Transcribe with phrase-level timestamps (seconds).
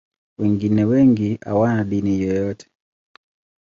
[0.37, 2.69] Wengine wengi hawana dini yoyote.